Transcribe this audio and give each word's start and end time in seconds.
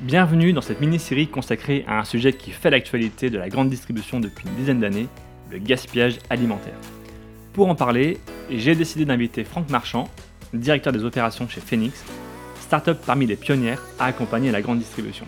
Bienvenue 0.00 0.54
dans 0.54 0.62
cette 0.62 0.80
mini-série 0.80 1.28
consacrée 1.28 1.84
à 1.86 1.98
un 1.98 2.04
sujet 2.04 2.32
qui 2.32 2.52
fait 2.52 2.70
l'actualité 2.70 3.28
de 3.28 3.36
la 3.36 3.50
grande 3.50 3.68
distribution 3.68 4.18
depuis 4.18 4.48
une 4.48 4.54
dizaine 4.54 4.80
d'années, 4.80 5.08
le 5.50 5.58
gaspillage 5.58 6.16
alimentaire. 6.30 6.78
Pour 7.52 7.68
en 7.68 7.74
parler, 7.74 8.16
j'ai 8.48 8.74
décidé 8.74 9.04
d'inviter 9.04 9.44
Franck 9.44 9.68
Marchand, 9.68 10.08
directeur 10.54 10.94
des 10.94 11.04
opérations 11.04 11.46
chez 11.50 11.60
Phoenix, 11.60 12.02
start-up 12.62 12.98
parmi 13.04 13.26
les 13.26 13.36
pionnières 13.36 13.82
à 13.98 14.06
accompagner 14.06 14.50
la 14.50 14.62
grande 14.62 14.78
distribution. 14.78 15.26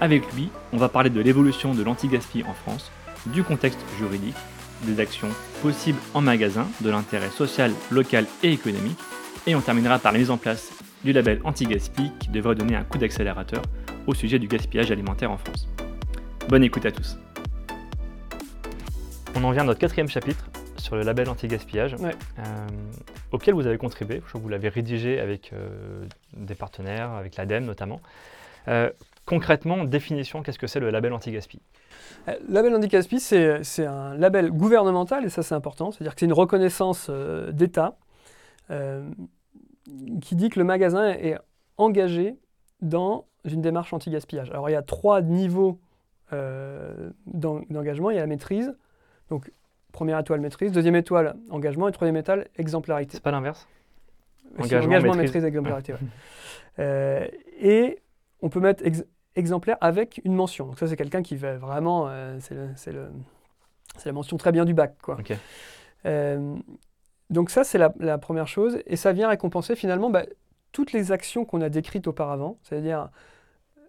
Avec 0.00 0.24
lui, 0.32 0.48
on 0.72 0.76
va 0.76 0.88
parler 0.88 1.10
de 1.10 1.20
l'évolution 1.20 1.72
de 1.72 1.84
l'anti-gaspi 1.84 2.42
en 2.48 2.54
France, 2.54 2.90
du 3.26 3.44
contexte 3.44 3.78
juridique, 3.96 4.34
des 4.82 4.98
actions 4.98 5.30
possibles 5.62 6.00
en 6.14 6.20
magasin, 6.20 6.66
de 6.80 6.90
l'intérêt 6.90 7.30
social, 7.30 7.70
local 7.92 8.26
et 8.42 8.50
économique, 8.50 8.98
et 9.46 9.54
on 9.54 9.60
terminera 9.60 10.00
par 10.00 10.10
la 10.10 10.18
mise 10.18 10.32
en 10.32 10.36
place 10.36 10.72
du 11.04 11.12
label 11.12 11.40
anti-gaspi 11.44 12.10
qui 12.18 12.30
devrait 12.30 12.56
donner 12.56 12.74
un 12.74 12.82
coup 12.82 12.98
d'accélérateur 12.98 13.62
au 14.06 14.14
sujet 14.14 14.38
du 14.38 14.48
gaspillage 14.48 14.90
alimentaire 14.90 15.30
en 15.30 15.38
France. 15.38 15.68
Bonne 16.48 16.62
écoute 16.62 16.84
à 16.86 16.92
tous. 16.92 17.18
On 19.34 19.42
en 19.44 19.50
vient 19.50 19.62
à 19.62 19.66
notre 19.66 19.80
quatrième 19.80 20.08
chapitre 20.08 20.48
sur 20.76 20.96
le 20.96 21.02
label 21.02 21.28
anti-gaspillage, 21.28 21.96
euh, 21.98 22.68
auquel 23.32 23.54
vous 23.54 23.66
avez 23.66 23.78
contribué. 23.78 24.16
Je 24.16 24.28
crois 24.28 24.38
que 24.38 24.42
vous 24.42 24.50
l'avez 24.50 24.68
rédigé 24.68 25.18
avec 25.18 25.52
euh, 25.52 26.06
des 26.36 26.54
partenaires, 26.54 27.10
avec 27.12 27.36
l'ADEME 27.36 27.64
notamment. 27.64 28.00
Euh, 28.68 28.90
concrètement, 29.24 29.84
définition, 29.84 30.42
qu'est-ce 30.42 30.58
que 30.58 30.66
c'est 30.66 30.80
le 30.80 30.90
label 30.90 31.12
anti-gaspi? 31.14 31.60
Le 32.26 32.34
label 32.48 32.74
anti-gaspi, 32.74 33.18
c'est 33.18 33.86
un 33.86 34.14
label 34.14 34.50
gouvernemental, 34.50 35.24
et 35.24 35.30
ça 35.30 35.42
c'est 35.42 35.54
important, 35.54 35.90
c'est-à-dire 35.90 36.14
que 36.14 36.20
c'est 36.20 36.26
une 36.26 36.32
reconnaissance 36.32 37.10
d'État 37.50 37.96
qui 38.68 40.36
dit 40.36 40.48
que 40.50 40.58
le 40.58 40.64
magasin 40.64 41.08
est 41.08 41.36
engagé 41.76 42.36
dans 42.80 43.26
une 43.52 43.60
démarche 43.60 43.92
anti-gaspillage. 43.92 44.50
Alors 44.50 44.68
il 44.70 44.72
y 44.72 44.76
a 44.76 44.82
trois 44.82 45.20
niveaux 45.20 45.78
euh, 46.32 47.10
d'engagement. 47.26 48.10
Il 48.10 48.14
y 48.14 48.18
a 48.18 48.22
la 48.22 48.26
maîtrise, 48.26 48.74
donc 49.28 49.52
première 49.92 50.18
étoile 50.18 50.40
maîtrise, 50.40 50.72
deuxième 50.72 50.96
étoile 50.96 51.36
engagement 51.50 51.88
et 51.88 51.92
troisième 51.92 52.16
étoile 52.16 52.48
exemplarité. 52.56 53.12
C'est 53.14 53.22
pas 53.22 53.30
l'inverse 53.30 53.68
Engagement, 54.58 55.14
maîtrise, 55.14 55.44
exemplarité. 55.44 55.94
Euh, 56.78 57.26
et 57.60 58.00
on 58.40 58.48
peut 58.48 58.60
mettre 58.60 58.84
exemplaire 59.36 59.76
avec 59.80 60.20
une 60.24 60.34
mention. 60.34 60.66
Donc 60.66 60.78
ça 60.78 60.86
c'est 60.86 60.96
quelqu'un 60.96 61.22
qui 61.22 61.36
va 61.36 61.56
vraiment, 61.56 62.06
euh, 62.08 62.38
c'est 62.40 62.92
la 62.92 64.12
mention 64.12 64.36
très 64.36 64.52
bien 64.52 64.64
du 64.64 64.74
bac. 64.74 64.94
Quoi. 65.02 65.18
donc 67.30 67.50
ça 67.50 67.64
c'est 67.64 67.78
la, 67.78 68.18
première 68.18 68.48
chose 68.48 68.78
et 68.86 68.96
ça 68.96 69.12
vient 69.12 69.28
récompenser 69.28 69.76
finalement 69.76 70.10
bah, 70.10 70.24
toutes 70.72 70.92
les 70.92 71.12
actions 71.12 71.44
qu'on 71.44 71.60
a 71.60 71.68
décrites 71.68 72.06
auparavant, 72.06 72.58
c'est-à-dire 72.62 73.08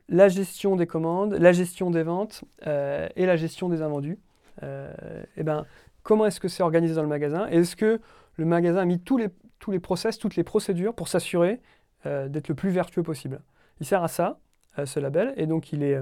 la 0.09 0.27
gestion 0.27 0.75
des 0.75 0.87
commandes, 0.87 1.33
la 1.33 1.51
gestion 1.51 1.91
des 1.91 2.03
ventes 2.03 2.43
euh, 2.67 3.07
et 3.15 3.25
la 3.25 3.35
gestion 3.35 3.69
des 3.69 3.81
invendus. 3.81 4.19
Euh, 4.63 5.23
et 5.35 5.43
ben, 5.43 5.65
comment 6.03 6.25
est-ce 6.25 6.39
que 6.39 6.47
c'est 6.47 6.63
organisé 6.63 6.95
dans 6.95 7.01
le 7.01 7.07
magasin? 7.07 7.47
Est-ce 7.47 7.75
que 7.75 7.99
le 8.37 8.45
magasin 8.45 8.79
a 8.79 8.85
mis 8.85 8.99
tous 8.99 9.17
les, 9.17 9.29
tous 9.59 9.71
les 9.71 9.79
process, 9.79 10.17
toutes 10.17 10.35
les 10.35 10.43
procédures 10.43 10.93
pour 10.93 11.07
s'assurer 11.07 11.61
euh, 12.05 12.27
d'être 12.27 12.47
le 12.47 12.55
plus 12.55 12.69
vertueux 12.69 13.03
possible? 13.03 13.41
Il 13.79 13.85
sert 13.85 14.03
à 14.03 14.07
ça, 14.07 14.39
ce 14.83 14.99
label, 14.99 15.33
et 15.37 15.47
donc 15.47 15.71
il 15.71 15.83
est 15.83 16.01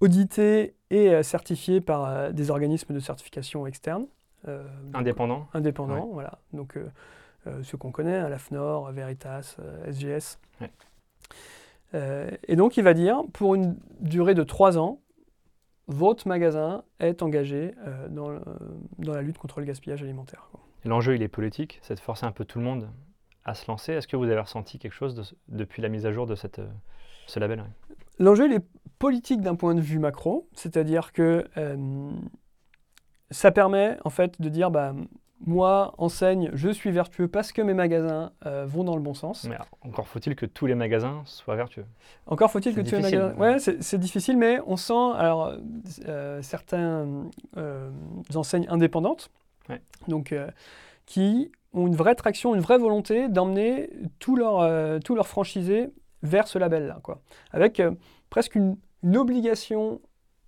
audité 0.00 0.74
et 0.90 1.22
certifié 1.22 1.80
par 1.80 2.32
des 2.32 2.50
organismes 2.50 2.94
de 2.94 3.00
certification 3.00 3.66
externes. 3.66 4.06
indépendants 4.92 5.48
Indépendants, 5.54 6.10
voilà. 6.12 6.38
Donc, 6.52 6.78
ceux 7.62 7.78
qu'on 7.78 7.90
connaît, 7.90 8.16
hein, 8.16 8.28
la 8.28 8.38
FNOR, 8.38 8.90
Veritas, 8.92 9.56
SGS. 9.90 10.38
Euh, 11.94 12.30
et 12.46 12.56
donc, 12.56 12.76
il 12.76 12.84
va 12.84 12.94
dire, 12.94 13.22
pour 13.32 13.54
une 13.54 13.76
durée 14.00 14.34
de 14.34 14.42
trois 14.42 14.78
ans, 14.78 15.00
votre 15.88 16.28
magasin 16.28 16.84
est 17.00 17.22
engagé 17.22 17.74
euh, 17.86 18.08
dans, 18.08 18.38
dans, 18.98 19.12
la 19.12 19.22
lutte 19.22 19.38
contre 19.38 19.60
le 19.60 19.66
gaspillage 19.66 20.02
alimentaire. 20.02 20.50
L'enjeu, 20.84 21.16
il 21.16 21.22
est 21.22 21.28
politique, 21.28 21.80
c'est 21.82 21.94
de 21.94 22.00
forcer 22.00 22.26
un 22.26 22.32
peu 22.32 22.44
tout 22.44 22.58
le 22.58 22.64
monde 22.64 22.88
à 23.44 23.54
se 23.54 23.66
lancer. 23.68 23.92
Est-ce 23.92 24.06
que 24.06 24.16
vous 24.16 24.24
avez 24.24 24.38
ressenti 24.38 24.78
quelque 24.78 24.92
chose 24.92 25.34
depuis 25.48 25.82
la 25.82 25.88
mise 25.88 26.06
à 26.06 26.12
jour 26.12 26.26
de 26.26 26.36
cette, 26.36 26.60
ce 27.26 27.40
label? 27.40 27.64
L'enjeu, 28.18 28.46
il 28.46 28.52
est 28.52 28.64
politique 28.98 29.40
d'un 29.40 29.54
point 29.56 29.74
de 29.74 29.80
vue 29.80 29.98
macro, 29.98 30.48
c'est-à-dire 30.52 31.12
que 31.12 31.48
euh, 31.56 32.10
ça 33.30 33.50
permet 33.50 33.96
en 34.04 34.10
fait 34.10 34.40
de 34.40 34.48
dire, 34.48 34.70
bah, 34.70 34.94
moi, 35.46 35.94
enseigne, 35.96 36.50
je 36.52 36.68
suis 36.68 36.90
vertueux 36.90 37.26
parce 37.26 37.52
que 37.52 37.62
mes 37.62 37.72
magasins 37.72 38.32
euh, 38.44 38.66
vont 38.66 38.84
dans 38.84 38.94
le 38.94 39.02
bon 39.02 39.14
sens. 39.14 39.44
Mais 39.44 39.56
encore 39.80 40.06
faut-il 40.06 40.36
que 40.36 40.44
tous 40.44 40.66
les 40.66 40.74
magasins 40.74 41.22
soient 41.24 41.56
vertueux. 41.56 41.86
Encore 42.26 42.50
faut-il 42.50 42.74
que 42.74 42.82
tous 42.82 42.96
les 42.96 43.02
magasins. 43.02 43.34
Ouais, 43.36 43.58
c'est 43.58 43.98
difficile, 43.98 44.36
mais 44.36 44.60
on 44.66 44.76
sent 44.76 45.12
alors 45.16 45.54
euh, 46.06 46.42
certains 46.42 47.28
euh, 47.56 47.90
enseignes 48.34 48.66
indépendantes, 48.68 49.30
donc 50.08 50.34
qui 51.06 51.50
ont 51.72 51.86
une 51.86 51.96
vraie 51.96 52.16
traction, 52.16 52.54
une 52.54 52.60
vraie 52.60 52.78
volonté 52.78 53.28
d'emmener 53.28 53.90
tous 54.18 54.36
leurs 54.36 54.60
leurs 54.60 55.28
franchisés 55.28 55.90
vers 56.22 56.48
ce 56.48 56.58
label-là, 56.58 56.98
quoi, 57.02 57.22
avec 57.52 57.80
presque 58.28 58.56
une, 58.56 58.76
une 59.02 59.16
obligation 59.16 60.00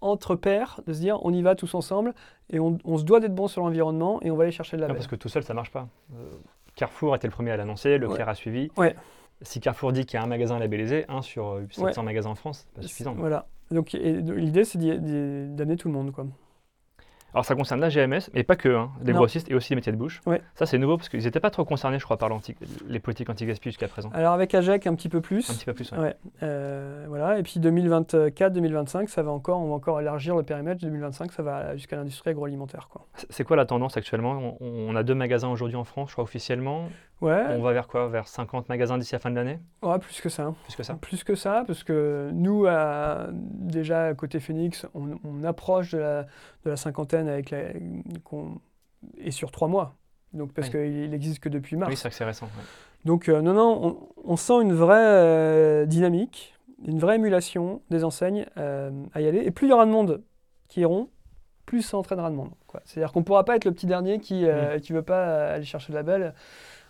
entre 0.03 0.35
pairs, 0.37 0.81
de 0.87 0.93
se 0.93 1.01
dire 1.01 1.19
on 1.25 1.33
y 1.33 1.43
va 1.43 1.55
tous 1.55 1.75
ensemble 1.75 2.15
et 2.51 2.61
on, 2.61 2.99
se 2.99 3.05
doit 3.05 3.21
d'être 3.21 3.35
bon 3.35 3.49
sur 3.49 3.63
l'environnement 3.63 4.21
et 4.23 4.31
on 4.31 4.37
va 4.37 4.45
aller 4.45 4.53
chercher 4.53 4.77
le 4.77 4.83
label. 4.83 4.97
parce 4.97 5.07
que 5.07 5.17
tout 5.17 5.29
seul 5.29 5.43
ça 5.43 5.55
marche 5.55 5.71
pas. 5.71 5.89
Euh, 6.15 6.29
Carrefour 6.75 7.15
était 7.17 7.27
le 7.27 7.33
premier 7.33 7.51
à 7.51 7.57
l'annoncer, 7.57 7.99
Leclerc 7.99 8.29
a 8.29 8.35
suivi. 8.35 8.71
Ouais. 8.77 8.95
Si 9.43 9.61
Carrefour 9.61 9.93
dit 9.93 10.05
qu'il 10.07 10.19
y 10.19 10.21
a 10.21 10.25
un 10.25 10.29
magasin 10.29 10.59
labellisé, 10.59 11.05
un 11.09 11.23
sur 11.23 11.61
700 11.71 12.03
magasins 12.03 12.31
en 12.31 12.35
France, 12.35 12.67
c'est 12.67 12.75
pas 12.75 12.83
suffisant. 12.83 13.15
Voilà. 13.15 13.47
Donc 13.71 13.93
l'idée 13.93 14.65
c'est 14.65 14.79
d'amener 14.79 15.77
tout 15.77 15.89
le 15.89 15.95
monde 15.95 16.13
quoi. 16.13 16.27
Alors 17.35 17.45
ça 17.45 17.55
concerne 17.55 17.81
la 17.81 17.89
GMS, 17.89 18.31
mais 18.35 18.43
pas 18.43 18.57
que, 18.57 18.69
hein, 18.69 18.91
les 19.03 19.13
grossistes 19.13 19.51
et 19.51 19.55
aussi 19.55 19.71
les 19.71 19.77
métiers 19.77 19.93
de 19.93 19.97
bouche. 19.97 20.21
Ouais. 20.27 20.43
Ça 20.55 20.67
c'est 20.67 20.79
nouveau 20.79 20.97
parce 20.97 21.09
qu'ils 21.09 21.25
n'étaient 21.25 21.41
pas 21.41 21.51
trop 21.51 21.65
concernés, 21.65 21.99
je 21.99 22.05
crois, 22.05 22.19
par 22.19 22.29
les 22.89 23.01
politiques 23.01 23.31
anti-gaspi 23.31 23.71
jusqu'à 23.71 23.89
présent. 23.89 24.11
Alors 24.13 24.33
avec 24.33 24.55
AGEC 24.55 24.87
un 24.87 24.95
petit 24.95 25.09
peu 25.09 25.21
plus. 25.21 25.49
Un 25.51 25.55
petit 25.55 25.65
peu 25.65 25.75
plus, 25.75 25.91
ouais. 25.93 26.15
Euh, 26.43 27.07
voilà. 27.09 27.39
Et 27.39 27.43
puis 27.43 27.59
2024-2025, 27.61 29.09
ça 29.09 29.23
va 29.23 29.31
encore, 29.31 29.61
on 29.61 29.69
va 29.69 29.75
encore 29.75 30.01
élargir 30.01 30.37
le 30.37 30.43
périmètre. 30.43 30.81
2025, 30.83 31.33
ça 31.33 31.43
va 31.43 31.77
jusqu'à 31.77 31.97
l'industrie 31.97 32.31
agroalimentaire. 32.31 32.89
C'est 33.31 33.45
quoi 33.45 33.57
la 33.57 33.67
tendance 33.67 33.97
actuellement? 33.97 34.57
On, 34.61 34.95
a 34.95 35.03
deux 35.03 35.15
magasins 35.15 35.49
aujourd'hui 35.49 35.77
en 35.77 35.85
France, 35.85 36.11
je 36.11 36.15
crois 36.15 36.25
officiellement. 36.25 36.89
Ouais. 37.23 37.45
On 37.51 37.63
va 37.63 37.73
vers 37.73 37.87
quoi? 37.87 38.09
Vers 38.09 38.27
50 38.27 38.69
magasins 38.69 38.99
d'ici 38.99 39.15
la 39.15 39.21
fin 39.21 39.31
de 39.31 39.37
l'année? 39.37 39.61
Ouais, 39.81 39.99
plus 40.01 40.21
que 40.21 40.29
ça. 40.29 40.53
Plus 40.65 40.75
que 40.75 40.83
ça 40.83 40.95
Plus 40.95 41.23
que 41.23 41.37
ça, 41.37 41.63
parce 41.65 41.85
que 41.85 42.31
nous, 42.35 42.67
à, 42.67 43.29
déjà 43.31 44.13
côté 44.15 44.41
Phoenix, 44.41 44.87
on, 44.95 45.45
approche 45.45 45.93
de 45.93 45.99
la, 45.99 46.23
de 46.65 46.71
la, 46.71 46.77
cinquantaine 46.77 47.29
avec 47.29 47.51
la, 47.51 47.59
et 49.19 49.31
sur 49.31 49.53
trois 49.53 49.69
mois. 49.69 49.95
Donc, 50.33 50.53
parce 50.53 50.69
qu'il 50.69 51.11
n'existe 51.11 51.39
que 51.39 51.49
depuis 51.49 51.77
mars. 51.77 51.91
Oui, 51.91 51.97
c'est 51.97 52.13
c'est 52.13 52.25
récent. 52.25 52.49
Donc, 53.05 53.29
euh, 53.29 53.41
non, 53.41 53.53
non, 53.53 54.09
on, 54.25 54.37
sent 54.37 54.61
une 54.63 54.73
vraie 54.73 54.97
euh, 54.97 55.87
dynamique, 55.87 56.55
une 56.87 56.99
vraie 56.99 57.17
émulation 57.17 57.83
des 57.91 58.03
enseignes 58.03 58.47
euh, 58.57 58.91
à 59.15 59.21
y 59.21 59.29
aller. 59.29 59.45
Et 59.45 59.53
plus 59.53 59.69
il 59.69 59.71
y 59.71 59.73
aura 59.73 59.87
de 59.87 59.91
monde 59.91 60.23
qui 60.69 60.81
iront, 60.81 61.09
plus 61.67 61.83
ça 61.83 61.97
entraînera 61.97 62.31
de 62.31 62.35
monde. 62.35 62.51
C'est-à-dire 62.85 63.13
qu'on 63.13 63.21
ne 63.21 63.25
pourra 63.25 63.45
pas 63.45 63.55
être 63.55 63.65
le 63.65 63.73
petit 63.73 63.87
dernier 63.87 64.19
qui 64.19 64.43
ne 64.43 64.93
veut 64.93 65.03
pas 65.03 65.53
aller 65.53 65.65
chercher 65.65 65.93
le 65.93 65.99
label. 65.99 66.35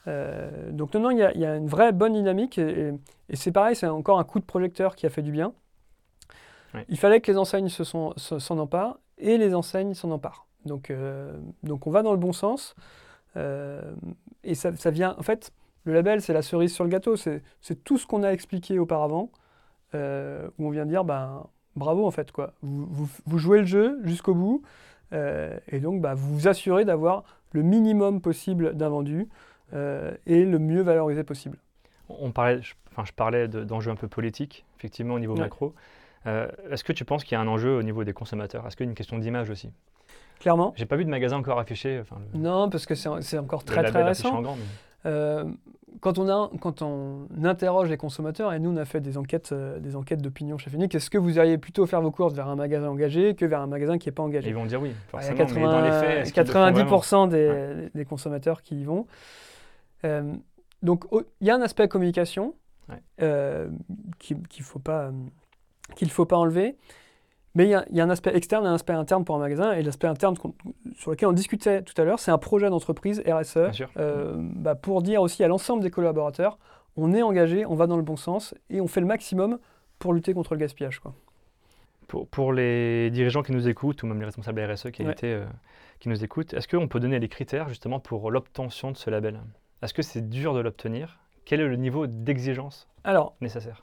Euh, 0.09 0.71
donc 0.73 0.95
non, 0.95 1.01
non, 1.01 1.11
il 1.11 1.19
y, 1.19 1.45
a 1.45 1.57
une 1.57 1.69
vraie 1.69 1.93
bonne 1.93 2.15
dynamique 2.15 2.59
et, 2.59 2.93
c'est 3.35 3.53
pareil, 3.53 3.77
c'est 3.77 3.87
encore 3.87 4.19
un 4.19 4.25
coup 4.25 4.41
de 4.41 4.45
projecteur 4.45 4.97
qui 4.97 5.07
a 5.07 5.11
fait 5.11 5.23
du 5.23 5.33
bien. 5.33 5.53
Il 6.89 6.99
fallait 6.99 7.21
que 7.21 7.31
les 7.31 7.37
enseignes 7.37 7.69
s'en 7.69 8.15
se 8.17 8.53
emparent 8.53 8.99
et 9.19 9.37
les 9.37 9.55
enseignes 9.55 9.95
s'en 9.95 10.11
emparent. 10.11 10.47
Donc, 10.65 10.91
euh, 10.91 11.33
donc 11.63 11.87
on 11.87 11.91
va 11.91 12.03
dans 12.03 12.13
le 12.13 12.19
bon 12.19 12.33
sens 12.33 12.75
euh, 13.37 13.95
et 14.43 14.55
ça, 14.55 14.71
vient, 14.91 15.15
en 15.19 15.23
fait, 15.23 15.53
le 15.85 15.93
label 15.93 16.23
c'est 16.23 16.33
la 16.33 16.43
cerise 16.43 16.73
sur 16.73 16.85
le 16.85 16.91
gâteau, 16.91 17.17
c'est 17.17 17.43
tout 17.85 17.99
ce 17.99 18.07
qu'on 18.07 18.23
a 18.23 18.31
expliqué 18.31 18.79
auparavant 18.79 19.31
où 19.95 20.67
on 20.67 20.71
vient 20.71 20.87
dire 20.87 21.05
ben, 21.05 21.47
bravo 21.77 22.07
en 22.07 22.11
fait 22.11 22.33
quoi, 22.33 22.55
vous, 22.63 23.07
vous, 23.27 23.39
jouez 23.39 23.59
le 23.59 23.67
jeu 23.67 23.99
jusqu'au 24.05 24.35
bout 24.35 24.63
et 25.13 25.81
donc 25.81 26.01
bah, 26.01 26.15
vous 26.15 26.33
vous 26.35 26.49
assurez 26.49 26.87
d'avoir 26.87 27.25
le 27.53 27.63
minimum 27.63 28.23
possible 28.23 28.75
d'invendus. 28.75 29.29
Euh, 29.75 30.13
et 30.27 30.45
le 30.45 30.59
mieux 30.59 30.83
valorisé 30.83 31.25
possible. 31.25 31.59
On 32.09 32.31
parlait, 32.31 32.61
je, 32.61 32.75
enfin, 32.91 33.05
je 33.05 33.13
parlais 33.13 33.49
d'enjeux 33.49 33.91
un 33.91 33.97
peu 33.97 34.09
politiques, 34.09 34.65
effectivement, 34.79 35.15
au 35.15 35.19
niveau 35.19 35.35
macro. 35.35 35.75
Euh, 36.27 36.49
est-ce 36.71 36.85
que 36.85 36.93
tu 36.93 37.05
penses 37.05 37.25
qu'il 37.25 37.33
y 37.33 37.39
a 37.39 37.41
un 37.41 37.49
enjeu 37.49 37.77
au 37.77 37.83
niveau 37.83 38.05
des 38.05 38.13
consommateurs? 38.13 38.67
Est-ce 38.67 38.77
qu'il 38.77 38.87
y 38.87 38.89
a 38.89 38.91
une 38.91 38.97
question 38.97 39.19
d'image 39.19 39.51
aussi? 39.51 39.71
Clairement. 40.41 40.73
J'ai 40.77 40.87
pas 40.87 40.97
vu 40.97 41.05
de 41.05 41.11
magasin 41.11 41.37
encore 41.37 41.59
affiché. 41.59 42.03
non, 42.35 42.69
parce 42.69 42.87
que 42.87 42.95
c'est 42.95 43.39
encore 43.39 43.65
très 43.65 43.83
très 43.85 44.03
récent. 44.03 44.43
Euh, 45.05 45.45
quand, 46.01 46.19
on 46.19 46.29
a, 46.29 46.49
quand 46.61 46.81
on 46.81 47.27
interroge 47.43 47.89
les 47.89 47.97
consommateurs, 47.97 48.53
et 48.53 48.61
nous 48.61 48.71
on 48.71 48.77
a 48.77 48.85
fait 48.85 49.01
des 49.01 49.19
enquêtes, 49.19 49.53
des 49.53 49.97
enquêtes 49.97 50.23
d'opinion 50.23 50.59
chez 50.59 50.71
Phoenix, 50.71 50.95
est-ce 50.95 51.11
que 51.11 51.19
vous 51.19 51.39
iriez 51.39 51.59
plutôt 51.59 51.87
faire 51.87 52.01
vos 52.01 52.13
courses 52.13 52.35
vers 52.35 52.47
un 52.47 52.55
magasin 52.55 52.89
engagé 52.89 53.35
que 53.35 53.45
vers 53.45 53.61
un 53.61 53.67
magasin 53.67 53.99
qui 53.99 54.09
n'est 54.09 54.13
pas 54.13 54.23
engagé? 54.23 54.49
Ils 54.49 54.55
vont 54.55 54.67
dire 54.67 54.81
oui, 54.81 54.93
forcément, 55.09 55.39
80, 55.39 55.61
mais 55.61 55.67
dans 55.67 55.81
les 55.81 56.25
faits, 56.25 56.37
90% 56.37 57.29
des, 57.29 57.89
des, 57.93 58.05
consommateurs 58.05 58.63
qui 58.63 58.81
y 58.81 58.85
vont. 58.85 59.07
Euh, 60.05 60.35
donc 60.83 61.05
il 61.41 61.47
y 61.47 61.51
a 61.51 61.55
un 61.55 61.63
aspect 61.63 61.89
communication, 61.89 62.55
euh, 63.21 63.71
qu'il 64.19 64.39
ne 64.39 64.65
faut, 64.65 64.79
pas, 64.79 65.11
qu'il 65.97 66.11
faut 66.11 66.27
pas 66.27 66.37
enlever. 66.37 66.77
Mais 67.55 67.65
il 67.65 67.71
y, 67.71 67.75
a, 67.75 67.85
y, 67.91 68.01
a 68.01 68.05
un 68.05 68.11
aspect 68.11 68.35
externe 68.35 68.65
et 68.65 68.69
un 68.69 68.75
aspect 68.75 68.95
interne 68.95 69.25
pour 69.25 69.37
un 69.37 69.39
magasin. 69.39 69.73
Et 69.73 69.83
l'aspect 69.83 70.07
interne 70.07 70.37
sur 70.95 71.11
lequel 71.11 71.29
on 71.29 71.33
discutait 71.33 71.83
tout 71.83 72.01
à 72.01 72.05
l'heure, 72.05 72.19
c'est 72.19 72.31
un 72.31 72.39
projet 72.39 72.71
d'entreprise 72.71 73.23
RSE 73.27 73.59
euh, 73.99 74.35
bah, 74.39 74.75
pour 74.75 75.03
dire 75.03 75.21
aussi 75.21 75.45
à 75.45 75.49
l'ensemble 75.49 75.83
des 75.83 75.91
collaborateurs, 75.91 76.59
on 76.97 77.13
est 77.13 77.23
engagé, 77.23 77.67
on 77.67 77.75
va 77.75 77.87
dans 77.87 77.97
le 77.97 78.03
bon 78.03 78.17
sens 78.17 78.55
et 78.71 78.81
on 78.81 78.87
fait 78.87 79.01
le 79.01 79.07
maximum 79.07 79.59
pour 79.99 80.15
lutter 80.15 80.33
contre 80.33 80.55
le 80.55 80.61
gaspillage. 80.61 81.01
Quoi. 81.01 81.15
Pour, 82.09 82.27
pour 82.27 82.53
les 82.53 83.11
dirigeants 83.11 83.43
qui 83.43 83.53
nous 83.53 83.69
écoutent, 83.69 84.03
ou 84.03 84.07
même 84.07 84.19
les 84.19 84.27
responsables 84.27 84.61
RSE 84.61 84.91
qui, 84.91 85.05
euh, 85.25 85.45
qui 86.01 86.09
nous 86.09 86.25
écoutent, 86.25 86.55
est-ce 86.55 86.69
qu'on 86.69 86.89
peut 86.89 87.01
donner 87.01 87.19
les 87.19 87.29
critères 87.29 87.69
justement 87.69 88.01
pour 88.01 88.31
l'obtention 88.31 88.93
de 88.93 88.97
ce 88.97 89.11
label? 89.11 89.41
Est-ce 89.83 89.95
que 89.95 90.03
c'est 90.03 90.29
dur 90.29 90.55
de 90.55 90.61
l'obtenir? 90.61 91.19
Quel 91.45 91.61
est 91.61 91.69
le 91.69 91.77
niveau 91.77 92.07
d'exigence 92.07 92.89
nécessaire? 93.41 93.83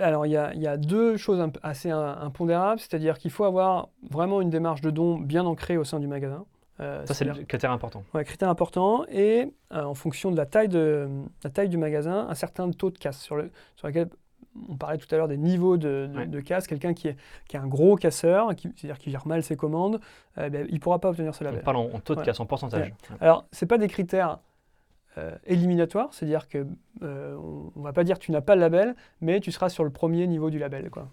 alors, 0.00 0.26
il 0.26 0.32
y, 0.32 0.36
a, 0.36 0.76
deux 0.76 1.16
choses 1.16 1.40
assez 1.62 1.90
impondérables, 1.90 2.80
c'est-à-dire 2.80 3.16
qu'il 3.16 3.30
faut 3.30 3.44
avoir 3.44 3.90
vraiment 4.10 4.40
une 4.40 4.50
démarche 4.50 4.80
de 4.80 4.90
don 4.90 5.18
bien 5.18 5.46
ancrée 5.46 5.76
au 5.76 5.84
sein 5.84 6.00
du 6.00 6.08
magasin. 6.08 6.44
Euh, 6.80 7.04
ça, 7.06 7.14
c'est 7.14 7.24
le 7.24 7.34
critère 7.44 7.70
important. 7.70 8.02
Oui, 8.14 8.24
critère 8.24 8.48
important. 8.48 9.04
Et 9.08 9.52
euh, 9.72 9.82
en 9.84 9.94
fonction 9.94 10.30
de 10.30 10.36
la, 10.36 10.46
taille 10.46 10.68
de 10.68 11.08
la 11.44 11.50
taille 11.50 11.68
du 11.68 11.76
magasin, 11.76 12.26
un 12.28 12.34
certain 12.34 12.70
taux 12.70 12.90
de 12.90 12.98
casse 12.98 13.20
sur, 13.20 13.36
le, 13.36 13.50
sur 13.76 13.86
lequel 13.86 14.08
on 14.68 14.76
parlait 14.76 14.98
tout 14.98 15.12
à 15.12 15.16
l'heure 15.16 15.28
des 15.28 15.36
niveaux 15.36 15.76
de, 15.76 16.08
de, 16.26 16.40
casse. 16.40 16.66
Quelqu'un 16.66 16.94
qui 16.94 17.08
est, 17.08 17.16
qui 17.48 17.56
est 17.56 17.60
un 17.60 17.66
gros 17.66 17.96
casseur, 17.96 18.50
c'est-à-dire 18.50 18.98
qui 18.98 19.10
gère 19.10 19.26
mal 19.26 19.42
ses 19.42 19.56
commandes, 19.56 20.00
euh, 20.38 20.48
ben, 20.50 20.66
il 20.68 20.74
ne 20.74 20.80
pourra 20.80 20.98
pas 20.98 21.10
obtenir 21.10 21.34
ce 21.34 21.44
label. 21.44 21.62
Pardon, 21.62 21.90
en 21.92 22.00
taux 22.00 22.14
de 22.14 22.22
casse, 22.22 22.40
en 22.40 22.46
pourcentage. 22.46 22.92
Alors, 23.20 23.44
ce 23.52 23.64
pas 23.64 23.78
des 23.78 23.88
critères 23.88 24.38
euh, 25.18 25.36
éliminatoire, 25.46 26.12
c'est-à-dire 26.12 26.48
que 26.48 26.66
euh, 27.02 27.36
on, 27.76 27.80
va 27.80 27.92
pas 27.92 28.04
dire 28.04 28.18
tu 28.18 28.32
n'as 28.32 28.40
pas 28.40 28.54
le 28.54 28.60
label, 28.60 28.94
mais 29.20 29.40
tu 29.40 29.52
seras 29.52 29.68
sur 29.68 29.84
le 29.84 29.90
premier 29.90 30.26
niveau 30.26 30.50
du 30.50 30.58
label. 30.58 30.90
Quoi. 30.90 31.08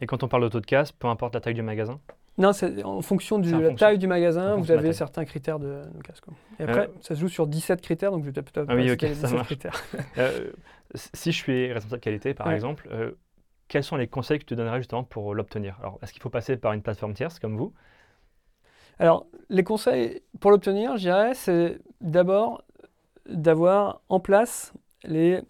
Et 0.00 0.06
quand 0.06 0.22
on 0.22 0.28
parle 0.28 0.42
d'auto 0.42 0.60
de 0.60 0.66
casse, 0.66 0.92
peu 0.92 1.06
importe 1.06 1.34
la 1.34 1.40
taille 1.40 1.54
du 1.54 1.62
magasin 1.62 2.00
Non, 2.38 2.52
c'est 2.52 2.82
en 2.82 3.02
fonction 3.02 3.38
de 3.38 3.50
la 3.50 3.74
taille 3.74 3.98
du 3.98 4.06
magasin, 4.06 4.56
vous 4.56 4.70
avez 4.70 4.92
certains 4.92 5.24
critères 5.24 5.58
de, 5.58 5.82
casse. 6.02 6.20
Quoi. 6.20 6.34
Et 6.58 6.64
après, 6.64 6.88
euh, 6.88 6.98
ça 7.00 7.14
se 7.14 7.20
joue 7.20 7.28
sur 7.28 7.46
17 7.46 7.80
critères, 7.80 8.10
donc 8.10 8.24
je 8.24 8.30
vais 8.30 8.42
peut-être 8.42 8.66
ah 8.68 8.74
oui, 8.74 8.90
ok, 8.90 9.06
ça 9.14 9.30
marche. 9.30 9.46
critères. 9.46 9.82
si 10.94 11.32
je 11.32 11.36
suis 11.36 11.72
responsable 11.72 12.00
qualité, 12.00 12.34
par 12.34 12.50
exemple, 12.50 12.88
quels 13.68 13.84
sont 13.84 13.96
les 13.96 14.08
conseils 14.08 14.38
que 14.38 14.44
tu 14.44 14.56
donnerais 14.56 14.78
justement 14.78 15.04
pour 15.04 15.34
l'obtenir? 15.34 15.76
Alors, 15.80 15.98
est-ce 16.02 16.12
qu'il 16.12 16.22
faut 16.22 16.30
passer 16.30 16.56
par 16.56 16.72
une 16.72 16.82
plateforme 16.82 17.14
tierce 17.14 17.38
comme 17.38 17.56
vous? 17.56 17.72
Alors, 18.98 19.26
les 19.48 19.64
conseils 19.64 20.22
pour 20.40 20.50
l'obtenir, 20.50 20.96
je 20.96 21.02
dirais, 21.02 21.34
c'est 21.34 21.78
d'abord 22.00 22.62
d'avoir 23.28 24.00
en 24.08 24.20
place 24.20 24.72
les 25.04 25.40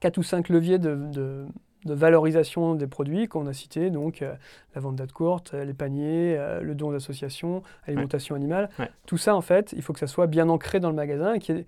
4 0.00 0.18
ou 0.18 0.22
5 0.22 0.48
leviers 0.48 0.78
de, 0.78 1.46
valorisation 1.86 2.74
des 2.74 2.86
produits 2.86 3.26
qu'on 3.26 3.46
a 3.46 3.52
cités, 3.52 3.90
donc 3.90 4.22
euh, 4.22 4.34
la 4.74 4.80
vente 4.80 4.96
date 4.96 5.12
courte, 5.12 5.54
les 5.54 5.72
paniers, 5.72 6.36
euh, 6.36 6.60
le 6.60 6.74
don 6.74 6.92
d'association, 6.92 7.62
alimentation 7.86 8.34
animale. 8.34 8.68
Tout 9.06 9.16
ça, 9.16 9.34
en 9.34 9.40
fait, 9.40 9.72
il 9.74 9.82
faut 9.82 9.92
que 9.92 9.98
ça 9.98 10.06
soit 10.06 10.26
bien 10.26 10.48
ancré 10.50 10.78
dans 10.78 10.90
le 10.90 10.96
magasin 10.96 11.34
et 11.34 11.38
qu'il 11.38 11.56
y 11.56 11.58
ait 11.60 11.66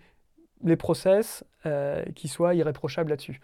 les 0.64 0.76
process 0.76 1.44
euh, 1.66 2.04
qui 2.14 2.28
soient 2.28 2.54
irréprochables 2.54 3.10
là-dessus. 3.10 3.40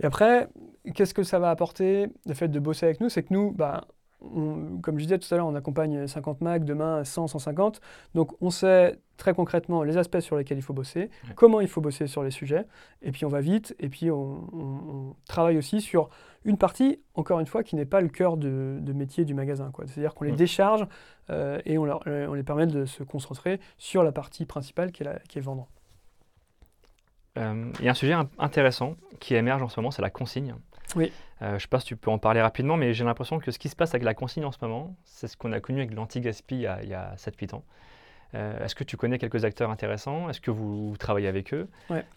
Et 0.00 0.06
après, 0.06 0.48
qu'est-ce 0.94 1.14
que 1.14 1.24
ça 1.24 1.38
va 1.38 1.50
apporter, 1.50 2.08
le 2.26 2.34
fait 2.34 2.48
de 2.48 2.60
bosser 2.60 2.86
avec 2.86 3.00
nous? 3.00 3.08
C'est 3.08 3.24
que 3.24 3.34
nous, 3.34 3.50
bah, 3.50 3.86
comme 4.20 4.98
je 4.98 5.04
disais 5.04 5.18
tout 5.18 5.32
à 5.32 5.36
l'heure, 5.36 5.46
on 5.46 5.54
accompagne 5.54 6.06
50 6.06 6.40
Mac, 6.40 6.64
demain 6.64 7.04
100, 7.04 7.28
150. 7.28 7.80
Donc 8.14 8.32
on 8.40 8.50
sait 8.50 8.98
très 9.16 9.34
concrètement 9.34 9.82
les 9.82 9.96
aspects 9.96 10.20
sur 10.20 10.36
lesquels 10.36 10.58
il 10.58 10.62
faut 10.62 10.72
bosser, 10.72 11.10
comment 11.34 11.60
il 11.60 11.68
faut 11.68 11.80
bosser 11.80 12.06
sur 12.06 12.22
les 12.22 12.30
sujets, 12.30 12.66
et 13.02 13.12
puis 13.12 13.24
on 13.24 13.28
va 13.28 13.40
vite, 13.40 13.74
et 13.78 13.88
puis 13.88 14.10
on, 14.10 15.14
travaille 15.26 15.58
aussi 15.58 15.80
sur 15.80 16.08
une 16.44 16.56
partie, 16.56 17.00
encore 17.14 17.40
une 17.40 17.46
fois, 17.46 17.62
qui 17.62 17.76
n'est 17.76 17.84
pas 17.84 18.00
le 18.00 18.08
cœur 18.08 18.36
de, 18.36 18.80
métier 18.94 19.24
du 19.24 19.34
magasin. 19.34 19.70
C'est-à-dire 19.86 20.14
qu'on 20.14 20.24
les 20.24 20.32
décharge 20.32 20.86
euh, 21.30 21.60
et 21.66 21.78
on, 21.78 21.84
leur, 21.84 22.00
euh, 22.06 22.26
on, 22.28 22.34
les 22.34 22.42
permet 22.42 22.66
de 22.66 22.86
se 22.86 23.02
concentrer 23.02 23.60
sur 23.76 24.02
la 24.02 24.12
partie 24.12 24.46
principale 24.46 24.92
qui 24.92 25.02
est, 25.02 25.28
qui 25.28 25.38
est 25.38 25.42
vendre. 25.42 25.68
Euh, 27.36 27.70
il 27.78 27.84
y 27.84 27.88
a 27.88 27.92
un 27.92 27.94
sujet 27.94 28.14
intéressant 28.38 28.96
qui 29.20 29.34
émerge 29.34 29.62
en 29.62 29.68
ce 29.68 29.78
moment, 29.78 29.90
c'est 29.90 30.02
la 30.02 30.10
consigne. 30.10 30.54
Oui. 30.96 31.12
Euh, 31.42 31.50
je 31.50 31.54
ne 31.54 31.58
sais 31.58 31.68
pas 31.68 31.80
si 31.80 31.86
tu 31.86 31.96
peux 31.96 32.10
en 32.10 32.18
parler 32.18 32.40
rapidement, 32.40 32.76
mais 32.76 32.94
j'ai 32.94 33.04
l'impression 33.04 33.38
que 33.38 33.50
ce 33.50 33.58
qui 33.58 33.68
se 33.68 33.76
passe 33.76 33.90
avec 33.90 34.02
la 34.02 34.14
consigne 34.14 34.44
en 34.44 34.52
ce 34.52 34.58
moment, 34.62 34.94
c'est 35.04 35.28
ce 35.28 35.36
qu'on 35.36 35.52
a 35.52 35.60
connu 35.60 35.80
avec 35.80 35.94
l'anti-gaspi 35.94 36.56
il 36.56 36.88
y 36.88 36.94
a, 36.94 37.14
7-8 37.16 37.54
ans. 37.54 37.62
Euh, 38.34 38.64
est-ce 38.64 38.74
que 38.74 38.84
tu 38.84 38.96
connais 38.96 39.18
quelques 39.18 39.44
acteurs 39.44 39.70
intéressants? 39.70 40.28
Est-ce 40.28 40.40
que 40.40 40.50
vous, 40.50 40.94
travaillez 40.98 41.28
avec 41.28 41.54
eux? 41.54 41.68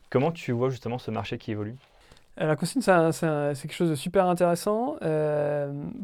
Comment 0.10 0.32
tu 0.32 0.52
vois 0.52 0.70
justement 0.70 0.98
ce 0.98 1.12
marché 1.12 1.38
qui 1.38 1.52
évolue? 1.52 1.76
Euh, 2.40 2.48
la 2.48 2.56
consigne, 2.56 2.82
c'est 2.82 3.22
quelque 3.22 3.74
chose 3.74 3.90
de 3.90 3.96
super 3.96 4.26
intéressant. 4.26 4.96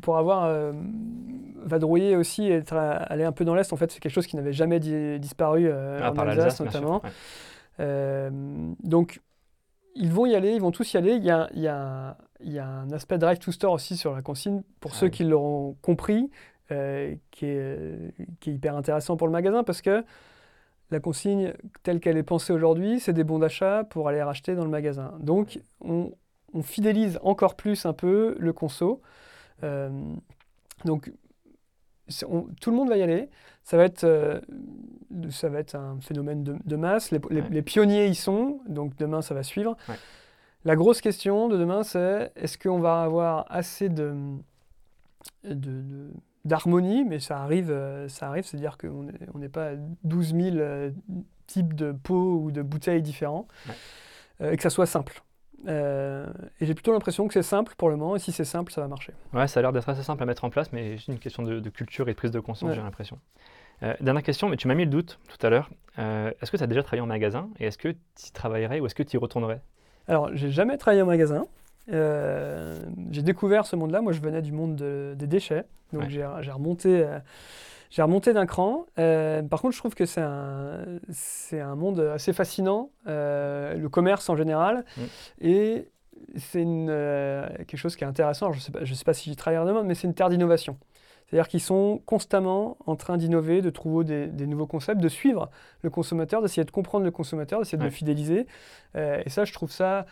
pour 0.01 0.17
avoir 0.17 0.73
vadrouillé 1.63 2.15
aussi 2.15 2.43
et 2.43 2.53
être 2.53 2.75
allé 2.75 3.23
un 3.23 3.31
peu 3.31 3.45
dans 3.45 3.55
l'Est, 3.55 3.73
en 3.73 3.77
fait, 3.77 3.91
c'est 3.91 3.99
quelque 3.99 4.13
chose 4.13 4.27
qui 4.27 4.35
n'avait 4.35 4.53
jamais 4.53 4.79
disparu 5.19 5.71
ah, 5.71 6.11
en 6.11 6.19
Alsace 6.19 6.61
notamment. 6.61 7.01
donc, 7.79 9.19
ils 9.99 10.11
vont 10.11 10.25
y 10.25 10.35
aller, 10.35 10.53
ils 10.53 10.61
vont 10.61 10.71
tous 10.71 10.93
y 10.93 10.97
aller. 10.97 11.15
Il 11.15 11.23
y 11.23 11.31
a, 11.31 11.49
il 11.53 11.61
y 11.61 11.67
a 11.67 12.17
il 12.41 12.51
y 12.51 12.59
a 12.59 12.67
un 12.67 12.91
aspect 12.91 13.17
drive 13.17 13.39
to 13.39 13.51
store 13.51 13.73
aussi 13.73 13.97
sur 13.97 14.13
la 14.13 14.21
consigne, 14.21 14.61
pour 14.79 14.91
ah 14.93 14.97
ceux 14.97 15.09
qui 15.09 15.23
l'auront 15.23 15.75
compris, 15.81 16.29
euh, 16.71 17.15
qui, 17.31 17.45
est, 17.45 18.13
qui, 18.39 18.49
est, 18.49 18.53
hyper 18.53 18.75
intéressant 18.75 19.17
pour 19.17 19.27
le 19.27 19.33
magasin 19.33 19.63
parce 19.63 19.81
que 19.81 20.03
la 20.91 20.99
consigne 20.99 21.53
telle 21.83 21.99
qu'elle 21.99 22.17
est 22.17 22.23
pensée 22.23 22.53
aujourd'hui, 22.53 22.99
c'est 22.99 23.13
des 23.13 23.23
bons 23.23 23.39
d'achat 23.39 23.83
pour 23.83 24.07
aller 24.07 24.21
racheter 24.21 24.55
dans 24.55 24.63
le 24.63 24.69
magasin. 24.69 25.13
Donc 25.19 25.59
on, 25.81 26.11
fidélise 26.63 27.19
encore 27.21 27.55
plus 27.55 27.85
un 27.85 27.93
peu 27.93 28.35
le 28.39 28.51
conso. 28.51 29.01
Euh, 29.63 29.89
donc 30.85 31.11
tout 32.61 32.71
le 32.71 32.75
monde 32.75 32.89
va 32.89 32.97
y 32.97 33.01
aller. 33.01 33.29
Ça 33.63 33.77
va 33.77 33.83
être, 33.83 34.05
euh, 34.05 34.39
ça 35.29 35.49
va 35.49 35.59
être 35.59 35.75
un 35.75 35.99
phénomène 36.01 36.43
de, 36.43 36.75
masse. 36.75 37.11
Les, 37.11 37.61
pionniers 37.61 38.07
y 38.07 38.15
sont, 38.15 38.61
donc 38.67 38.95
demain 38.97 39.21
ça 39.21 39.33
va 39.35 39.43
suivre. 39.43 39.77
La 40.67 40.75
grosse 40.75 40.99
question 40.99 41.47
de 41.47 41.55
demain, 41.55 41.83
c'est 41.83 42.29
est-ce 42.35 42.57
qu'on 42.57 42.79
va 42.79 43.01
avoir 43.01 43.45
assez 43.47 43.87
de, 43.87 44.13
d'harmonie, 46.43 47.05
mais 47.05 47.19
ça 47.21 47.39
arrive, 47.39 47.71
euh, 47.71 48.09
ça 48.09 48.27
arrive, 48.27 48.43
c'est-à-dire 48.43 48.77
qu'on 48.77 49.07
n'est 49.35 49.47
pas 49.47 49.75
12 50.03 50.35
000 50.35 50.57
euh, 50.57 50.91
types 51.45 51.73
de 51.73 51.93
pots 51.93 52.41
ou 52.43 52.51
de 52.51 52.61
bouteilles 52.63 53.01
différents, 53.01 53.47
euh, 54.41 54.51
et 54.51 54.57
que 54.57 54.61
ça 54.61 54.69
soit 54.69 54.87
simple. 54.87 55.23
et 55.65 56.25
j'ai 56.59 56.73
plutôt 56.73 56.91
l'impression 56.91 57.29
que 57.29 57.33
c'est 57.33 57.43
simple 57.43 57.73
pour 57.77 57.89
le 57.89 57.95
moment, 57.95 58.17
et 58.17 58.19
si 58.19 58.33
c'est 58.33 58.43
simple, 58.43 58.73
ça 58.73 58.81
va 58.81 58.89
marcher. 58.89 59.13
Ouais, 59.31 59.47
ça 59.47 59.61
a 59.61 59.63
l'air 59.63 59.71
d'être 59.71 59.87
assez 59.87 60.03
simple 60.03 60.21
à 60.23 60.25
mettre 60.25 60.43
en 60.43 60.49
place, 60.49 60.73
mais 60.73 60.97
c'est 60.97 61.13
une 61.13 61.19
question 61.19 61.43
de, 61.43 61.69
culture 61.69 62.09
et 62.09 62.11
de 62.11 62.17
prise 62.17 62.31
de 62.31 62.41
conscience, 62.41 62.75
j'ai 62.75 62.81
l'impression. 62.81 63.19
dernière 64.01 64.21
question, 64.21 64.49
mais 64.49 64.57
tu 64.57 64.67
m'as 64.67 64.75
mis 64.75 64.83
le 64.83 64.91
doute 64.91 65.17
tout 65.29 65.47
à 65.47 65.49
l'heure. 65.49 65.69
est-ce 65.97 66.51
que 66.51 66.57
tu 66.57 66.63
as 66.63 66.67
déjà 66.67 66.83
travaillé 66.83 67.01
en 67.01 67.07
magasin, 67.07 67.47
et 67.57 67.67
est-ce 67.67 67.77
que 67.77 67.87
tu 67.87 68.27
y 68.27 68.31
travaillerais 68.33 68.81
ou 68.81 68.85
est-ce 68.85 68.95
que 68.95 69.03
tu 69.03 69.15
y 69.15 69.17
retournerais? 69.17 69.61
Alors, 70.07 70.29
j'ai 70.33 70.51
jamais 70.51 70.77
travaillé 70.77 71.01
en 71.01 71.05
magasin. 71.05 71.47
Euh, 71.91 72.79
j'ai 73.11 73.21
découvert 73.21 73.65
ce 73.65 73.75
monde-là. 73.75 74.01
Moi, 74.01 74.13
je 74.13 74.21
venais 74.21 74.41
du 74.41 74.51
monde 74.51 74.75
des 74.75 75.27
déchets. 75.27 75.65
Donc, 75.93 76.09
j'ai 76.09 76.23
remonté, 76.23 77.03
euh, 77.03 77.19
j'ai 77.89 78.01
remonté 78.01 78.33
d'un 78.33 78.45
cran. 78.45 78.85
Euh, 78.99 79.41
par 79.43 79.61
contre, 79.61 79.73
je 79.73 79.79
trouve 79.79 79.95
que 79.95 80.05
c'est 80.05 80.21
un, 80.21 80.79
c'est 81.09 81.59
un 81.59 81.75
monde 81.75 81.99
assez 81.99 82.33
fascinant, 82.33 82.89
le 83.05 83.87
commerce 83.87 84.29
en 84.29 84.35
général. 84.35 84.85
Mm. 84.97 85.01
Et 85.41 85.89
c'est 86.37 86.65
quelque 87.67 87.77
chose 87.77 87.95
qui 87.95 88.03
est 88.03 88.07
intéressant. 88.07 88.51
je 88.51 88.57
ne 88.57 88.85
sais, 88.85 88.95
sais 88.95 89.05
pas 89.05 89.13
si 89.13 89.29
j'y 89.29 89.35
travaillerai 89.35 89.67
demain, 89.67 89.83
mais 89.83 89.95
c'est 89.95 90.07
une 90.07 90.13
terre 90.13 90.29
d'innovation. 90.29 90.77
C'est-à-dire 91.27 91.49
qu'ils 91.49 91.61
sont 91.61 92.01
constamment 92.05 92.77
en 92.85 92.95
train 92.95 93.17
d'innover, 93.17 93.61
de 93.61 93.69
trouver 93.69 94.29
des, 94.29 94.47
nouveaux 94.47 94.67
concepts, 94.67 95.01
de 95.01 95.09
suivre 95.09 95.49
le 95.81 95.89
consommateur, 95.89 96.41
d'essayer 96.41 96.63
de 96.63 96.71
comprendre 96.71 97.03
le 97.03 97.11
consommateur, 97.11 97.59
d'essayer 97.59 97.77
de 97.77 97.83
le 97.83 97.89
fidéliser. 97.89 98.47
Euh, 98.95 99.21
et 99.25 99.29
ça, 99.29 99.43
je 99.43 99.51
trouve 99.51 99.71
ça 99.71 100.05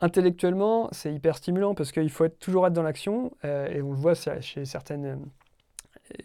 intellectuellement, 0.00 0.88
c'est 0.92 1.14
hyper 1.14 1.36
stimulant 1.36 1.74
parce 1.74 1.92
qu'il 1.92 2.10
faut 2.10 2.24
être, 2.24 2.38
toujours 2.40 2.66
être 2.66 2.72
dans 2.72 2.82
l'action. 2.82 3.32
Euh, 3.44 3.68
et 3.68 3.82
on 3.82 3.92
le 3.92 3.96
voit 3.96 4.14
chez 4.14 4.64
certaines 4.64 5.20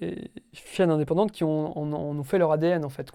euh, 0.02 0.16
chaînes 0.52 0.90
indépendantes 0.90 1.32
qui 1.32 1.44
ont, 1.44 1.78
ont 1.78 2.24
fait 2.24 2.40
leur 2.40 2.52
ADN 2.52 2.84
en 2.84 2.90
fait. 2.90 3.12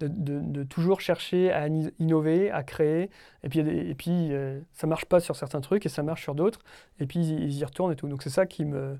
De, 0.00 0.64
toujours 0.64 1.00
chercher 1.00 1.50
à 1.50 1.66
innover, 1.98 2.50
à 2.50 2.62
créer. 2.62 3.08
Et 3.42 3.48
puis, 3.48 3.60
et 3.60 3.94
puis 3.94 4.32
ça 4.74 4.86
marche 4.86 5.06
pas 5.06 5.20
sur 5.20 5.34
certains 5.34 5.62
trucs 5.62 5.86
et 5.86 5.90
ça 5.90 6.02
marche 6.02 6.22
sur 6.22 6.34
d'autres. 6.34 6.60
Et 7.00 7.06
puis 7.06 7.20
ils 7.20 7.58
y 7.58 7.64
retournent 7.64 7.92
et 7.92 7.96
tout. 7.96 8.06
Donc 8.06 8.22
c'est 8.22 8.30
ça 8.30 8.44
qui 8.44 8.66
me 8.66 8.98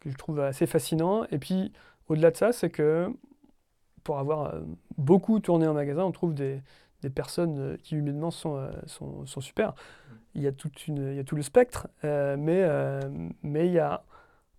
que 0.00 0.10
je 0.10 0.16
trouve 0.16 0.40
assez 0.40 0.66
fascinant. 0.66 1.24
Et 1.30 1.38
puis, 1.38 1.72
au-delà 2.08 2.30
de 2.30 2.36
ça, 2.36 2.52
c'est 2.52 2.70
que 2.70 3.12
pour 4.02 4.18
avoir 4.18 4.54
euh, 4.54 4.60
beaucoup 4.98 5.40
tourné 5.40 5.66
en 5.66 5.74
magasin, 5.74 6.04
on 6.04 6.12
trouve 6.12 6.34
des, 6.34 6.62
des 7.02 7.10
personnes 7.10 7.58
euh, 7.58 7.76
qui 7.76 7.96
humainement 7.96 8.30
sont, 8.30 8.56
euh, 8.56 8.70
sont, 8.86 9.26
sont, 9.26 9.40
super. 9.40 9.74
Il 10.34 10.42
y, 10.42 10.46
a 10.46 10.52
toute 10.52 10.86
une, 10.86 11.08
il 11.10 11.16
y 11.16 11.18
a 11.18 11.24
tout 11.24 11.36
le 11.36 11.42
spectre, 11.42 11.88
mais, 12.04 12.64
mais 13.42 13.66
il 13.66 13.72
y 13.72 13.80
a 13.80 14.04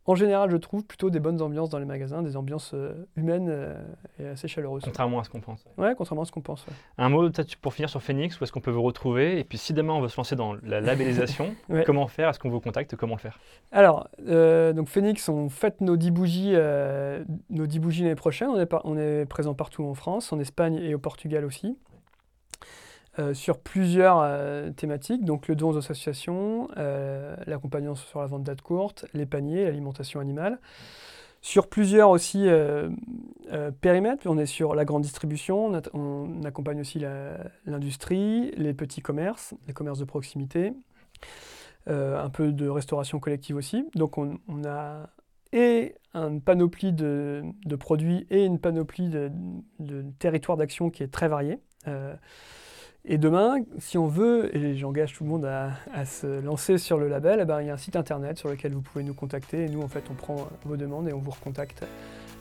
en 0.05 0.15
général, 0.15 0.49
je 0.49 0.57
trouve 0.57 0.83
plutôt 0.83 1.09
des 1.09 1.19
bonnes 1.19 1.41
ambiances 1.41 1.69
dans 1.69 1.77
les 1.77 1.85
magasins, 1.85 2.21
des 2.23 2.35
ambiances 2.35 2.71
euh, 2.73 3.05
humaines 3.15 3.47
euh, 3.49 3.79
et 4.19 4.25
assez 4.27 4.47
chaleureuses. 4.47 4.83
Contrairement 4.83 5.19
à 5.19 5.23
ce 5.23 5.29
qu'on 5.29 5.41
pense. 5.41 5.63
Ouais, 5.77 5.93
contrairement 5.95 6.23
à 6.23 6.25
ce 6.25 6.31
qu'on 6.31 6.41
pense. 6.41 6.65
ouais. 6.67 6.73
Un 6.97 7.09
mot 7.09 7.29
peut-être 7.29 7.55
pour 7.57 7.73
finir 7.73 7.89
sur 7.89 8.01
Phoenix, 8.01 8.39
où 8.39 8.43
est-ce 8.43 8.51
qu'on 8.51 8.61
peut 8.61 8.71
vous 8.71 8.81
retrouver? 8.81 9.39
Et 9.39 9.43
puis 9.43 9.57
si 9.59 9.73
demain 9.73 9.93
on 9.93 10.01
veut 10.01 10.07
se 10.07 10.17
lancer 10.17 10.35
dans 10.35 10.55
la 10.63 10.81
labellisation, 10.81 11.53
Ouais. 11.69 11.83
comment 11.85 12.07
faire? 12.07 12.29
Est-ce 12.29 12.39
qu'on 12.39 12.49
vous 12.49 12.59
contacte? 12.61 12.95
Comment 12.95 13.15
le 13.15 13.19
faire? 13.21 13.39
Alors, 13.71 14.07
euh, 14.27 14.73
donc 14.73 14.87
Phoenix, 14.87 15.29
on 15.29 15.49
fête 15.49 15.81
nos 15.81 15.95
10 15.97 16.11
bougies, 16.11 16.55
nos 17.49 17.67
10 17.67 17.79
bougies 17.79 18.03
l'année 18.03 18.15
prochaine. 18.15 18.49
On 18.49 18.59
est, 18.59 18.65
par- 18.65 18.81
on 18.85 18.97
est 18.97 19.25
présent 19.25 19.53
partout 19.53 19.83
en 19.85 19.93
France, 19.93 20.33
en 20.33 20.39
Espagne 20.39 20.75
et 20.81 20.95
au 20.95 20.99
Portugal 20.99 21.45
aussi. 21.45 21.77
Euh, 23.19 23.33
sur 23.33 23.59
plusieurs 23.59 24.21
euh, 24.21 24.71
thématiques, 24.71 25.25
donc 25.25 25.49
le 25.49 25.55
don 25.57 25.71
aux 25.71 25.77
associations, 25.77 26.69
euh, 26.77 27.35
l'accompagnement 27.45 27.95
sur 27.95 28.21
la 28.21 28.27
vente 28.27 28.43
date 28.43 28.61
courte, 28.61 29.05
les 29.13 29.25
paniers, 29.25 29.65
l'alimentation 29.65 30.21
animale. 30.21 30.61
Sur 31.41 31.67
plusieurs 31.67 32.09
aussi 32.09 32.47
périmètres, 33.81 34.27
on 34.27 34.37
est 34.37 34.45
sur 34.45 34.75
la 34.75 34.85
grande 34.85 35.01
distribution, 35.01 35.71
on, 35.91 36.43
accompagne 36.43 36.81
aussi 36.81 37.03
l'industrie, 37.65 38.51
les 38.57 38.75
petits 38.75 39.01
commerces, 39.01 39.55
les 39.65 39.73
commerces 39.73 39.97
de 39.97 40.05
proximité, 40.05 40.71
un 41.87 42.29
peu 42.29 42.51
de 42.51 42.69
restauration 42.69 43.19
collective 43.19 43.55
aussi. 43.55 43.89
Donc 43.95 44.19
on, 44.19 44.37
a 44.67 45.09
et 45.51 45.95
une 46.13 46.41
panoplie 46.41 46.93
de, 46.93 47.43
produits 47.79 48.27
et 48.29 48.45
une 48.45 48.59
panoplie 48.59 49.09
de, 49.09 49.31
territoires 50.19 50.59
d'action 50.59 50.91
qui 50.91 51.01
est 51.01 51.11
très 51.11 51.27
variée. 51.27 51.57
Et 53.03 53.17
demain, 53.17 53.57
si 53.79 53.97
on 53.97 54.07
veut, 54.07 54.55
et 54.55 54.77
j'engage 54.77 55.13
tout 55.13 55.23
le 55.23 55.29
monde 55.29 55.45
à, 55.45 55.71
à 55.93 56.05
se 56.05 56.41
lancer 56.41 56.77
sur 56.77 56.97
le 56.97 57.07
label, 57.07 57.39
eh 57.41 57.45
ben, 57.45 57.61
il 57.61 57.67
y 57.67 57.69
a 57.69 57.73
un 57.73 57.77
site 57.77 57.95
internet 57.95 58.37
sur 58.37 58.49
lequel 58.49 58.73
vous 58.73 58.81
pouvez 58.81 59.03
nous 59.03 59.13
contacter. 59.13 59.65
Et 59.65 59.69
nous, 59.69 59.81
en 59.81 59.87
fait, 59.87 60.03
on 60.11 60.13
prend 60.13 60.47
vos 60.65 60.77
demandes 60.77 61.07
et 61.09 61.13
on 61.13 61.19
vous 61.19 61.31
recontacte 61.31 61.83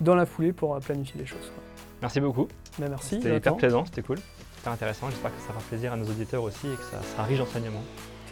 dans 0.00 0.14
la 0.14 0.26
foulée 0.26 0.52
pour 0.52 0.78
planifier 0.80 1.18
les 1.20 1.26
choses. 1.26 1.50
quoi. 1.54 1.62
Merci 2.02 2.20
beaucoup. 2.20 2.48
Ben, 2.78 2.88
merci. 2.88 3.16
C'était 3.16 3.36
hyper 3.36 3.56
plaisant, 3.56 3.84
c'était 3.84 4.02
cool. 4.02 4.18
Super 4.56 4.72
intéressant. 4.72 5.08
J'espère 5.10 5.34
que 5.34 5.40
ça 5.40 5.48
fera 5.48 5.60
plaisir 5.60 5.92
à 5.92 5.96
nos 5.96 6.04
auditeurs 6.04 6.42
aussi 6.42 6.66
et 6.66 6.76
que 6.76 6.82
ça 6.82 7.00
sera 7.02 7.22
riche 7.24 7.38
d'enseignements. 7.38 7.82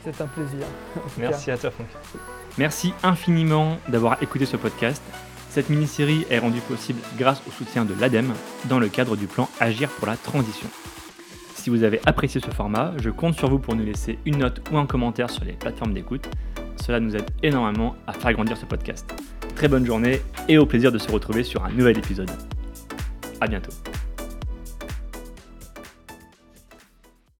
C'est 0.04 0.20
un 0.20 0.26
plaisir. 0.26 0.60
Merci 1.18 1.50
à 1.50 1.58
toi, 1.58 1.70
Franck. 1.70 1.88
Merci 2.56 2.92
infiniment 3.02 3.78
d'avoir 3.88 4.22
écouté 4.22 4.46
ce 4.46 4.56
podcast. 4.56 5.02
Cette 5.50 5.70
mini-série 5.70 6.26
est 6.30 6.38
rendue 6.38 6.60
possible 6.60 7.00
grâce 7.16 7.42
au 7.48 7.50
soutien 7.50 7.84
de 7.84 7.94
l'ADEME 7.98 8.32
dans 8.66 8.78
le 8.78 8.88
cadre 8.88 9.16
du 9.16 9.26
plan 9.26 9.48
Agir 9.60 9.88
pour 9.90 10.06
la 10.06 10.16
transition. 10.16 10.68
Si 11.58 11.70
vous 11.70 11.82
avez 11.82 12.00
apprécié 12.06 12.40
ce 12.40 12.50
format, 12.52 12.92
je 12.98 13.10
compte 13.10 13.34
sur 13.34 13.50
vous 13.50 13.58
pour 13.58 13.74
nous 13.74 13.84
laisser 13.84 14.16
une 14.24 14.38
note 14.38 14.62
ou 14.70 14.78
un 14.78 14.86
commentaire 14.86 15.28
sur 15.28 15.44
les 15.44 15.54
plateformes 15.54 15.92
d'écoute. 15.92 16.28
Cela 16.76 17.00
nous 17.00 17.16
aide 17.16 17.28
énormément 17.42 17.96
à 18.06 18.12
faire 18.12 18.32
grandir 18.32 18.56
ce 18.56 18.64
podcast. 18.64 19.12
Très 19.56 19.66
bonne 19.66 19.84
journée 19.84 20.20
et 20.48 20.56
au 20.56 20.66
plaisir 20.66 20.92
de 20.92 20.98
se 20.98 21.10
retrouver 21.10 21.42
sur 21.42 21.64
un 21.64 21.70
nouvel 21.70 21.98
épisode. 21.98 22.30
À 23.40 23.48
bientôt. 23.48 23.72